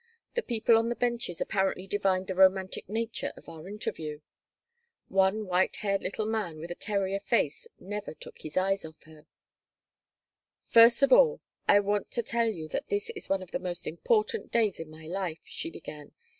[0.33, 4.21] The people on the benches apparently divined the romantic nature of our interview.
[5.09, 9.27] One white haired little man with a terrier face never took his eyes off her
[10.65, 13.85] "First of all I want to tell you that this is one of the most
[13.85, 16.11] important days in my life," she began.